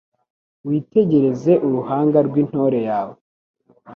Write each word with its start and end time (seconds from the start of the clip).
witegereze 0.67 1.51
uruhanga 1.65 2.19
rw’intore 2.27 2.79
yawe 2.89 3.15